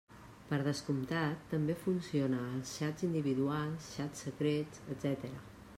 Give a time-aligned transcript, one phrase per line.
[0.51, 5.35] Per descomptat, també funciona als xats individuals, xats secrets, etc.